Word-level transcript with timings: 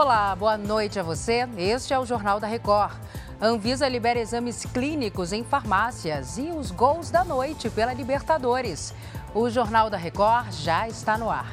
Olá, 0.00 0.32
boa 0.36 0.56
noite 0.56 1.00
a 1.00 1.02
você. 1.02 1.44
Este 1.56 1.92
é 1.92 1.98
o 1.98 2.06
Jornal 2.06 2.38
da 2.38 2.46
Record. 2.46 2.94
Anvisa 3.40 3.88
libera 3.88 4.20
exames 4.20 4.64
clínicos 4.64 5.32
em 5.32 5.42
farmácias 5.42 6.38
e 6.38 6.52
os 6.52 6.70
gols 6.70 7.10
da 7.10 7.24
noite 7.24 7.68
pela 7.68 7.92
Libertadores. 7.92 8.94
O 9.34 9.50
Jornal 9.50 9.90
da 9.90 9.96
Record 9.96 10.52
já 10.52 10.86
está 10.86 11.18
no 11.18 11.28
ar. 11.28 11.52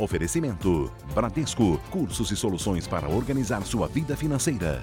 Oferecimento: 0.00 0.92
Bradesco, 1.14 1.78
cursos 1.92 2.32
e 2.32 2.36
soluções 2.36 2.88
para 2.88 3.08
organizar 3.08 3.62
sua 3.62 3.86
vida 3.86 4.16
financeira. 4.16 4.82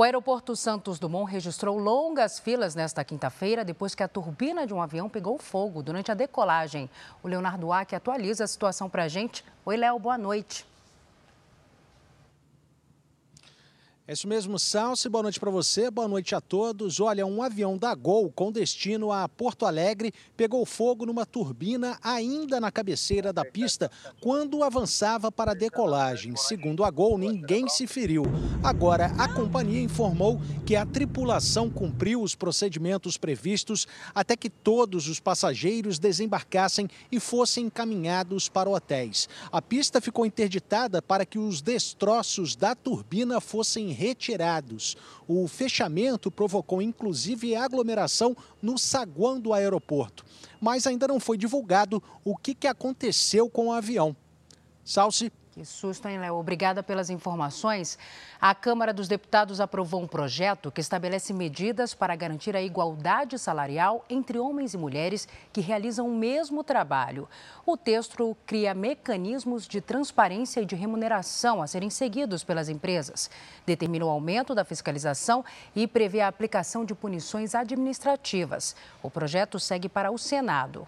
O 0.00 0.02
aeroporto 0.02 0.56
Santos 0.56 0.98
Dumont 0.98 1.30
registrou 1.30 1.76
longas 1.76 2.38
filas 2.40 2.74
nesta 2.74 3.04
quinta-feira 3.04 3.62
depois 3.62 3.94
que 3.94 4.02
a 4.02 4.08
turbina 4.08 4.66
de 4.66 4.72
um 4.72 4.80
avião 4.80 5.10
pegou 5.10 5.36
fogo 5.36 5.82
durante 5.82 6.10
a 6.10 6.14
decolagem. 6.14 6.88
O 7.22 7.28
Leonardo 7.28 7.70
Aque 7.70 7.94
atualiza 7.94 8.44
a 8.44 8.46
situação 8.46 8.88
para 8.88 9.04
a 9.04 9.08
gente. 9.08 9.44
Oi, 9.62 9.76
Léo, 9.76 9.98
boa 9.98 10.16
noite. 10.16 10.69
É 14.10 14.12
isso 14.12 14.26
mesmo, 14.26 14.58
Salsi. 14.58 15.08
Boa 15.08 15.22
noite 15.22 15.38
para 15.38 15.52
você, 15.52 15.88
boa 15.88 16.08
noite 16.08 16.34
a 16.34 16.40
todos. 16.40 16.98
Olha, 16.98 17.24
um 17.24 17.44
avião 17.44 17.78
da 17.78 17.94
Gol 17.94 18.28
com 18.34 18.50
destino 18.50 19.12
a 19.12 19.28
Porto 19.28 19.64
Alegre 19.64 20.12
pegou 20.36 20.66
fogo 20.66 21.06
numa 21.06 21.24
turbina 21.24 21.96
ainda 22.02 22.58
na 22.58 22.72
cabeceira 22.72 23.32
da 23.32 23.44
pista 23.44 23.88
quando 24.20 24.64
avançava 24.64 25.30
para 25.30 25.52
a 25.52 25.54
decolagem. 25.54 26.34
Segundo 26.34 26.82
a 26.82 26.90
Gol, 26.90 27.18
ninguém 27.18 27.68
se 27.68 27.86
feriu. 27.86 28.24
Agora, 28.64 29.12
a 29.16 29.28
companhia 29.28 29.80
informou 29.80 30.40
que 30.66 30.74
a 30.74 30.84
tripulação 30.84 31.70
cumpriu 31.70 32.20
os 32.20 32.34
procedimentos 32.34 33.16
previstos 33.16 33.86
até 34.12 34.34
que 34.36 34.50
todos 34.50 35.06
os 35.06 35.20
passageiros 35.20 36.00
desembarcassem 36.00 36.88
e 37.12 37.20
fossem 37.20 37.66
encaminhados 37.66 38.48
para 38.48 38.68
hotéis. 38.68 39.28
A 39.52 39.62
pista 39.62 40.00
ficou 40.00 40.26
interditada 40.26 41.00
para 41.00 41.24
que 41.24 41.38
os 41.38 41.62
destroços 41.62 42.56
da 42.56 42.74
turbina 42.74 43.40
fossem 43.40 43.99
retirados. 44.00 44.96
O 45.28 45.46
fechamento 45.46 46.30
provocou 46.30 46.80
inclusive 46.80 47.54
aglomeração 47.54 48.34
no 48.62 48.78
saguão 48.78 49.38
do 49.38 49.52
aeroporto. 49.52 50.24
Mas 50.58 50.86
ainda 50.86 51.06
não 51.06 51.20
foi 51.20 51.36
divulgado 51.36 52.02
o 52.24 52.34
que, 52.34 52.66
aconteceu 52.66 53.50
com 53.50 53.66
o 53.68 53.72
avião. 53.72 54.16
Salsi. 54.82 55.30
Que 55.52 55.64
susto, 55.64 56.06
hein, 56.06 56.20
Léo? 56.20 56.36
Obrigada 56.36 56.80
pelas 56.80 57.10
informações. 57.10 57.98
A 58.40 58.54
Câmara 58.54 58.92
dos 58.92 59.08
Deputados 59.08 59.60
aprovou 59.60 60.00
um 60.00 60.06
projeto 60.06 60.70
que 60.70 60.80
estabelece 60.80 61.32
medidas 61.32 61.92
para 61.92 62.14
garantir 62.14 62.54
a 62.54 62.62
igualdade 62.62 63.36
salarial 63.36 64.04
entre 64.08 64.38
homens 64.38 64.74
e 64.74 64.78
mulheres 64.78 65.26
que 65.52 65.60
realizam 65.60 66.06
o 66.06 66.14
mesmo 66.14 66.62
trabalho. 66.62 67.28
O 67.66 67.76
texto 67.76 68.36
cria 68.46 68.72
mecanismos 68.74 69.66
de 69.66 69.80
transparência 69.80 70.60
e 70.60 70.64
de 70.64 70.76
remuneração 70.76 71.60
a 71.60 71.66
serem 71.66 71.90
seguidos 71.90 72.44
pelas 72.44 72.68
empresas, 72.68 73.28
determina 73.66 74.06
o 74.06 74.08
aumento 74.08 74.54
da 74.54 74.64
fiscalização 74.64 75.44
e 75.74 75.84
prevê 75.88 76.20
a 76.20 76.28
aplicação 76.28 76.84
de 76.84 76.94
punições 76.94 77.56
administrativas. 77.56 78.76
O 79.02 79.10
projeto 79.10 79.58
segue 79.58 79.88
para 79.88 80.12
o 80.12 80.18
Senado. 80.18 80.86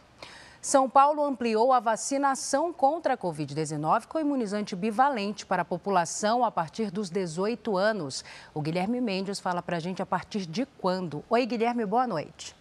São 0.65 0.89
Paulo 0.89 1.25
ampliou 1.25 1.73
a 1.73 1.81
vacinação 1.81 2.73
contra 2.73 3.15
a 3.15 3.19
Covid-19 3.19 4.07
com 4.07 4.21
imunizante 4.21 4.77
bivalente 4.77 5.45
para 5.45 5.63
a 5.63 5.65
população 5.65 6.45
a 6.45 6.53
partir 6.53 6.89
dos 6.89 7.11
18 7.11 7.77
anos. 7.77 8.25
O 8.55 8.63
Guilherme 8.63 9.01
Mendes 9.01 9.41
fala 9.41 9.61
para 9.61 9.79
a 9.79 9.81
gente 9.81 10.01
a 10.01 10.07
partir 10.07 10.47
de 10.47 10.65
quando. 10.79 11.25
Oi, 11.29 11.45
Guilherme, 11.47 11.85
boa 11.85 12.07
noite. 12.07 12.55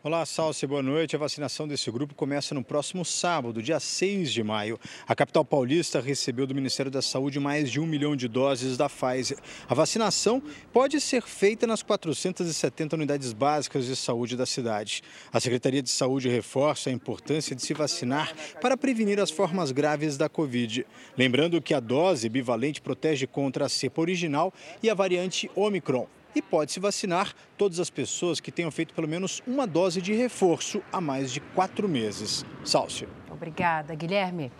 Olá, 0.00 0.24
Salce, 0.24 0.64
boa 0.64 0.80
noite. 0.80 1.16
A 1.16 1.18
vacinação 1.18 1.66
desse 1.66 1.90
grupo 1.90 2.14
começa 2.14 2.54
no 2.54 2.62
próximo 2.62 3.04
sábado, 3.04 3.60
dia 3.60 3.80
6 3.80 4.32
de 4.32 4.44
maio. 4.44 4.78
A 5.08 5.12
capital 5.12 5.44
paulista 5.44 6.00
recebeu 6.00 6.46
do 6.46 6.54
Ministério 6.54 6.88
da 6.88 7.02
Saúde 7.02 7.40
mais 7.40 7.68
de 7.68 7.80
um 7.80 7.86
milhão 7.86 8.14
de 8.14 8.28
doses 8.28 8.76
da 8.76 8.88
Pfizer. 8.88 9.36
A 9.68 9.74
vacinação 9.74 10.40
pode 10.72 11.00
ser 11.00 11.22
feita 11.22 11.66
nas 11.66 11.82
470 11.82 12.94
unidades 12.94 13.32
básicas 13.32 13.86
de 13.86 13.96
saúde 13.96 14.36
da 14.36 14.46
cidade. 14.46 15.02
A 15.32 15.40
Secretaria 15.40 15.82
de 15.82 15.90
Saúde 15.90 16.28
reforça 16.28 16.90
a 16.90 16.92
importância 16.92 17.56
de 17.56 17.62
se 17.62 17.74
vacinar 17.74 18.32
para 18.62 18.76
prevenir 18.76 19.18
as 19.18 19.32
formas 19.32 19.72
graves 19.72 20.16
da 20.16 20.28
Covid. 20.28 20.86
Lembrando 21.16 21.60
que 21.60 21.74
a 21.74 21.80
dose 21.80 22.28
bivalente 22.28 22.80
protege 22.80 23.26
contra 23.26 23.66
a 23.66 23.68
cepa 23.68 24.00
original 24.00 24.54
e 24.80 24.88
a 24.88 24.94
variante 24.94 25.50
Omicron 25.56 26.06
e 26.34 26.42
pode-se 26.42 26.80
vacinar 26.80 27.32
todas 27.56 27.80
as 27.80 27.90
pessoas 27.90 28.40
que 28.40 28.52
tenham 28.52 28.70
feito 28.70 28.94
pelo 28.94 29.08
menos 29.08 29.42
uma 29.46 29.66
dose 29.66 30.00
de 30.00 30.12
reforço 30.14 30.82
há 30.92 31.00
mais 31.00 31.32
de 31.32 31.40
quatro 31.40 31.88
meses. 31.88 32.44
Sálcio. 32.64 33.08
Obrigada, 33.30 33.94
Guilherme. 33.94 34.52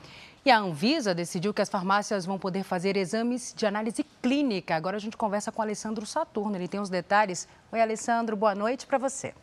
E 0.45 0.51
a 0.51 0.59
Anvisa 0.59 1.15
decidiu 1.15 1.53
que 1.53 1.61
as 1.61 1.69
farmácias 1.69 2.25
vão 2.25 2.39
poder 2.39 2.62
fazer 2.62 2.97
exames 2.97 3.53
de 3.55 3.67
análise 3.67 4.05
clínica. 4.23 4.77
Agora 4.77 4.97
a 4.97 5.01
gente 5.01 5.17
conversa 5.17 5.53
com 5.53 5.61
o 5.61 5.65
Alessandro 5.65 6.06
Saturno, 6.06 6.56
ele 6.56 6.69
tem 6.69 6.81
os 6.81 6.89
detalhes. 6.89 7.49
Oi, 7.71 7.81
Alessandro, 7.81 8.37
boa 8.37 8.55
noite 8.55 8.87
para 8.87 8.99
você. 8.99 9.35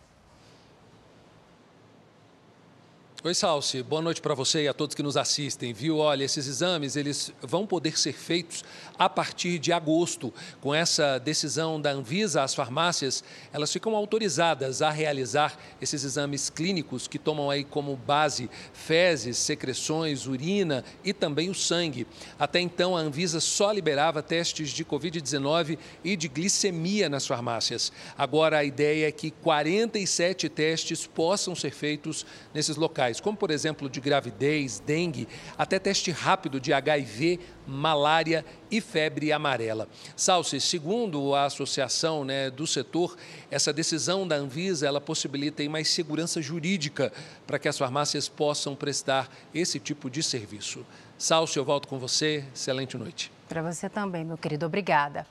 Oi, 3.26 3.34
Salsi. 3.34 3.82
Boa 3.82 4.04
noite 4.04 4.22
para 4.22 4.36
você 4.36 4.66
e 4.66 4.68
a 4.68 4.74
todos 4.74 4.94
que 4.94 5.02
nos 5.02 5.18
assistem. 5.18 5.74
Viu? 5.74 5.98
Olha, 5.98 6.24
esses 6.24 6.46
exames 6.46 6.96
eles 6.96 7.34
vão 7.42 7.66
poder 7.66 7.98
ser 7.98 8.14
feitos 8.14 8.64
a 9.00 9.10
partir 9.10 9.58
de 9.58 9.74
agosto. 9.74 10.32
Com 10.62 10.76
essa 10.76 11.18
decisão 11.18 11.82
da 11.82 11.90
Anvisa, 11.90 12.44
as 12.44 12.54
farmácias 12.54 13.24
elas 13.52 13.74
ficam 13.74 13.96
autorizadas 13.96 14.84
a 14.84 14.92
realizar 14.92 15.58
esses 15.82 16.04
exames 16.04 16.52
clínicos 16.52 17.08
que 17.08 17.18
tomam 17.18 17.50
aí 17.50 17.64
como 17.64 17.96
base 17.96 18.48
fezes, 18.74 19.40
secreções, 19.40 20.28
urina 20.28 20.86
e 21.04 21.12
também 21.12 21.50
o 21.50 21.56
sangue. 21.56 22.06
Até 22.38 22.60
então, 22.60 22.96
a 22.96 23.00
Anvisa 23.00 23.40
só 23.40 23.72
liberava 23.72 24.22
testes 24.22 24.70
de 24.70 24.86
Covid-19 24.86 25.80
e 26.04 26.16
de 26.16 26.28
glicemia 26.28 27.10
nas 27.10 27.26
farmácias. 27.26 27.92
Agora, 28.16 28.60
a 28.60 28.64
ideia 28.64 29.08
é 29.08 29.12
que 29.12 29.32
47 29.32 30.48
testes 30.48 31.08
possam 31.08 31.56
ser 31.56 31.72
feitos 31.72 32.24
nesses 32.54 32.76
locais 32.76 33.15
como 33.20 33.38
por 33.38 33.52
exemplo 33.52 33.90
de 33.90 34.00
gravidez, 34.00 34.80
dengue, 34.80 35.28
até 35.58 35.80
teste 35.80 36.12
rápido 36.12 36.60
de 36.60 36.74
HIV, 36.74 37.40
malária 37.68 38.46
e 38.70 38.80
febre 38.82 39.32
amarela. 39.32 39.88
Salsi, 40.16 40.60
segundo 40.60 41.34
a 41.34 41.46
associação 41.46 42.24
né, 42.24 42.50
do 42.50 42.68
setor, 42.68 43.16
essa 43.50 43.74
decisão 43.74 44.28
da 44.28 44.36
Anvisa 44.36 44.88
ela 44.88 45.02
possibilita 45.02 45.68
mais 45.70 45.90
segurança 45.90 46.42
jurídica 46.42 47.12
para 47.48 47.60
que 47.60 47.68
as 47.68 47.78
farmácias 47.78 48.28
possam 48.28 48.76
prestar 48.76 49.30
esse 49.54 49.80
tipo 49.80 50.10
de 50.10 50.22
serviço. 50.22 50.86
Salsi, 51.18 51.58
eu 51.58 51.66
volto 51.66 51.88
com 51.88 51.98
você. 51.98 52.44
Excelente 52.54 52.98
noite. 52.98 53.32
Para 53.48 53.62
você 53.62 53.90
também, 53.90 54.26
meu 54.26 54.38
querido. 54.38 54.66
Obrigada. 54.66 55.26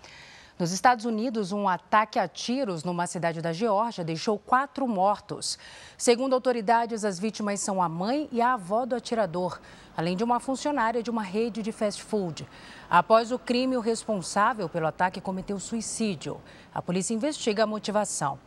Nos 0.57 0.71
Estados 0.71 1.05
Unidos, 1.05 1.51
um 1.51 1.69
ataque 1.69 2.17
a 2.17 2.29
tiros 2.29 2.85
numa 2.85 3.09
cidade 3.09 3.43
da 3.43 3.53
Geórgia 3.53 4.05
deixou 4.05 4.39
quatro 4.39 4.87
mortos. 4.87 5.59
Segundo 5.99 6.33
autoridades, 6.33 7.05
as 7.05 7.19
vítimas 7.19 7.59
são 7.59 7.83
a 7.83 7.89
mãe 7.89 8.29
e 8.31 8.41
a 8.41 8.53
avó 8.53 8.87
do 8.87 8.95
atirador, 8.95 9.59
além 9.97 10.17
de 10.17 10.23
uma 10.23 10.39
funcionária 10.39 11.03
de 11.03 11.11
uma 11.11 11.25
rede 11.25 11.61
de 11.61 11.73
fast 11.73 12.01
food. 12.01 12.47
Após 12.89 13.33
o 13.33 13.39
crime, 13.39 13.77
o 13.77 13.81
responsável 13.81 14.69
pelo 14.69 14.87
ataque 14.87 15.21
cometeu 15.21 15.59
suicídio. 15.59 16.41
A 16.73 16.81
polícia 16.81 17.13
investiga 17.13 17.65
a 17.65 17.67
motivação. 17.67 18.39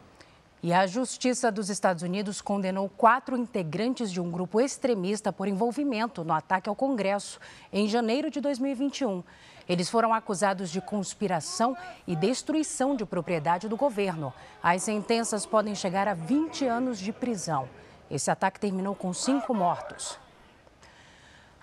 E 0.62 0.74
a 0.74 0.88
Justiça 0.88 1.52
dos 1.52 1.70
Estados 1.70 2.02
Unidos 2.02 2.42
condenou 2.42 2.90
quatro 2.90 3.38
integrantes 3.38 4.12
de 4.12 4.20
um 4.20 4.32
grupo 4.32 4.60
extremista 4.60 5.32
por 5.32 5.48
envolvimento 5.48 6.24
no 6.24 6.34
ataque 6.34 6.68
ao 6.68 6.76
Congresso 6.76 7.40
em 7.72 7.88
janeiro 7.88 8.32
de 8.32 8.42
2021. 8.42 9.24
Eles 9.70 9.88
foram 9.88 10.14
acusados 10.14 10.72
de 10.72 10.82
conspiração 10.82 11.78
e 12.08 12.16
destruição 12.16 12.96
de 12.96 13.06
propriedade 13.06 13.68
do 13.68 13.78
governo. 13.78 14.34
As 14.64 14.82
sentenças 14.82 15.46
podem 15.46 15.76
chegar 15.76 16.08
a 16.08 16.16
20 16.16 16.66
anos 16.66 16.98
de 16.98 17.14
prisão. 17.14 17.70
Esse 18.10 18.32
ataque 18.32 18.60
terminou 18.60 18.96
com 18.96 19.14
cinco 19.14 19.54
mortos. 19.54 20.18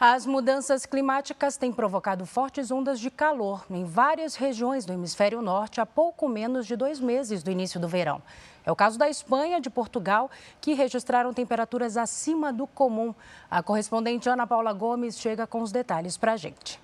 As 0.06 0.26
mudanças 0.26 0.84
climáticas 0.84 1.56
têm 1.56 1.72
provocado 1.72 2.26
fortes 2.26 2.70
ondas 2.70 3.00
de 3.00 3.10
calor 3.10 3.64
em 3.70 3.86
várias 3.86 4.34
regiões 4.36 4.84
do 4.84 4.92
hemisfério 4.92 5.40
norte 5.40 5.80
há 5.80 5.86
pouco 5.86 6.28
menos 6.28 6.66
de 6.66 6.76
dois 6.76 7.00
meses 7.00 7.42
do 7.42 7.50
início 7.50 7.80
do 7.80 7.88
verão. 7.88 8.20
É 8.66 8.70
o 8.70 8.76
caso 8.76 8.98
da 8.98 9.08
Espanha 9.08 9.56
e 9.56 9.60
de 9.62 9.70
Portugal, 9.70 10.30
que 10.60 10.74
registraram 10.74 11.32
temperaturas 11.32 11.96
acima 11.96 12.52
do 12.52 12.66
comum. 12.66 13.14
A 13.50 13.62
correspondente 13.62 14.28
Ana 14.28 14.46
Paula 14.46 14.74
Gomes 14.74 15.18
chega 15.18 15.46
com 15.46 15.62
os 15.62 15.72
detalhes 15.72 16.18
para 16.18 16.32
a 16.34 16.36
gente. 16.36 16.83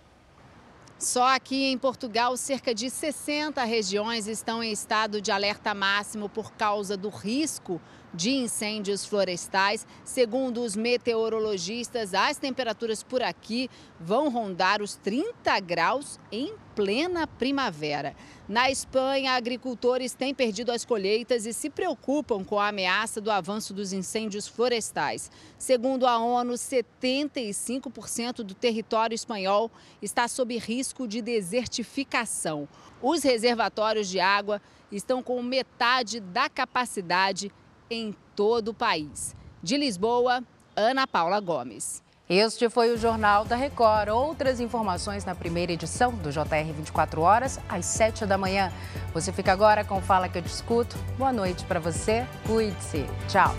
Só 1.00 1.29
aqui 1.29 1.64
em 1.64 1.79
Portugal, 1.79 2.37
cerca 2.37 2.75
de 2.75 2.91
60 2.91 3.64
regiões 3.64 4.26
estão 4.26 4.62
em 4.62 4.70
estado 4.70 5.19
de 5.19 5.32
alerta 5.32 5.73
máximo 5.73 6.29
por 6.29 6.52
causa 6.52 6.94
do 6.94 7.08
risco 7.08 7.81
de 8.12 8.32
incêndios 8.32 9.06
florestais. 9.06 9.87
Segundo 10.05 10.62
os 10.62 10.76
meteorologistas, 10.76 12.12
as 12.12 12.37
temperaturas 12.37 13.02
por 13.02 13.23
aqui 13.23 13.70
vão 13.99 14.29
rondar 14.29 14.82
os 14.82 14.94
30 14.97 15.58
graus 15.61 16.20
em 16.31 16.55
plena 16.75 17.26
primavera. 17.26 18.14
Na 18.49 18.70
Espanha, 18.70 19.32
agricultores 19.32 20.14
têm 20.14 20.35
perdido 20.35 20.73
as 20.73 20.85
colheitas 20.85 21.46
e 21.46 21.53
se 21.53 21.70
preocupam 21.70 22.43
com 22.43 22.58
a 22.58 22.69
ameaça 22.69 23.20
do 23.20 23.31
avanço 23.31 23.73
dos 23.73 23.93
incêndios 23.93 24.49
florestais. 24.49 25.31
Segundo 25.58 26.06
a 26.06 26.19
ONU, 26.19 26.55
75% 26.55 28.37
do 28.37 28.55
território 28.55 29.14
espanhol 29.14 29.70
está 30.00 30.26
sob 30.26 30.56
risco 30.90 31.06
de 31.06 31.22
desertificação. 31.22 32.69
Os 33.00 33.22
reservatórios 33.22 34.08
de 34.08 34.19
água 34.19 34.60
estão 34.90 35.22
com 35.22 35.40
metade 35.40 36.19
da 36.19 36.48
capacidade 36.48 37.52
em 37.88 38.14
todo 38.34 38.69
o 38.69 38.75
país. 38.75 39.37
De 39.62 39.76
Lisboa, 39.76 40.42
Ana 40.75 41.06
Paula 41.06 41.38
Gomes. 41.38 42.02
Este 42.28 42.69
foi 42.69 42.92
o 42.92 42.98
Jornal 42.98 43.44
da 43.44 43.56
Record. 43.56 44.08
Outras 44.08 44.60
informações 44.60 45.25
na 45.25 45.34
primeira 45.34 45.72
edição 45.72 46.12
do 46.12 46.31
JR 46.31 46.72
24 46.76 47.20
horas, 47.20 47.60
às 47.69 47.84
7 47.86 48.26
da 48.26 48.38
manhã. 48.38 48.72
Você 49.12 49.32
fica 49.32 49.52
agora 49.52 49.84
com 49.84 50.00
Fala 50.00 50.28
que 50.28 50.38
eu 50.38 50.43
discuto. 50.43 50.96
Boa 51.16 51.32
noite 51.32 51.64
para 51.64 51.81
você. 51.81 52.26
Cuide-se. 52.46 53.04
Tchau. 53.28 53.54